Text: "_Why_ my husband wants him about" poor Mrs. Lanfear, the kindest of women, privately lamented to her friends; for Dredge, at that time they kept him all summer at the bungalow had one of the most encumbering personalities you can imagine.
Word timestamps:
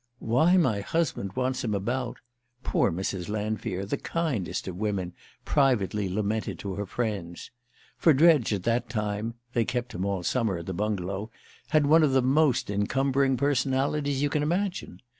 "_Why_ 0.27 0.59
my 0.59 0.79
husband 0.81 1.33
wants 1.33 1.63
him 1.63 1.75
about" 1.75 2.17
poor 2.63 2.91
Mrs. 2.91 3.29
Lanfear, 3.29 3.85
the 3.85 3.97
kindest 3.99 4.67
of 4.67 4.75
women, 4.75 5.13
privately 5.45 6.09
lamented 6.09 6.57
to 6.57 6.73
her 6.73 6.87
friends; 6.87 7.51
for 7.99 8.11
Dredge, 8.11 8.51
at 8.51 8.63
that 8.63 8.89
time 8.89 9.35
they 9.53 9.63
kept 9.63 9.93
him 9.93 10.03
all 10.03 10.23
summer 10.23 10.57
at 10.57 10.65
the 10.65 10.73
bungalow 10.73 11.29
had 11.67 11.85
one 11.85 12.01
of 12.01 12.13
the 12.13 12.23
most 12.23 12.71
encumbering 12.71 13.37
personalities 13.37 14.23
you 14.23 14.29
can 14.31 14.41
imagine. 14.41 15.03